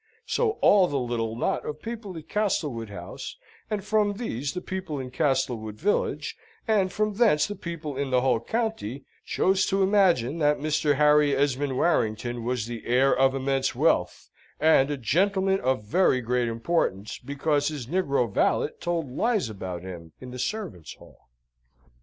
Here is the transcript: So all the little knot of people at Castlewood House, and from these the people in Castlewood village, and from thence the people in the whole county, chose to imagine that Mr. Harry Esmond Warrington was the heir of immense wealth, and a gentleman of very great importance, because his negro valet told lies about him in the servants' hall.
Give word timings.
So 0.25 0.53
all 0.63 0.87
the 0.87 0.97
little 0.97 1.35
knot 1.35 1.63
of 1.63 1.79
people 1.83 2.17
at 2.17 2.27
Castlewood 2.27 2.89
House, 2.89 3.37
and 3.69 3.85
from 3.85 4.13
these 4.13 4.53
the 4.55 4.59
people 4.59 4.99
in 4.99 5.11
Castlewood 5.11 5.75
village, 5.75 6.35
and 6.67 6.91
from 6.91 7.13
thence 7.17 7.45
the 7.45 7.55
people 7.55 7.95
in 7.97 8.09
the 8.09 8.21
whole 8.21 8.39
county, 8.39 9.03
chose 9.25 9.67
to 9.67 9.83
imagine 9.83 10.39
that 10.39 10.57
Mr. 10.57 10.95
Harry 10.95 11.35
Esmond 11.35 11.77
Warrington 11.77 12.43
was 12.43 12.65
the 12.65 12.87
heir 12.87 13.15
of 13.15 13.35
immense 13.35 13.75
wealth, 13.75 14.31
and 14.59 14.89
a 14.89 14.97
gentleman 14.97 15.59
of 15.59 15.83
very 15.83 16.19
great 16.19 16.47
importance, 16.47 17.19
because 17.19 17.67
his 17.67 17.85
negro 17.85 18.27
valet 18.27 18.69
told 18.79 19.07
lies 19.11 19.51
about 19.51 19.83
him 19.83 20.13
in 20.19 20.31
the 20.31 20.39
servants' 20.39 20.95
hall. 20.95 21.27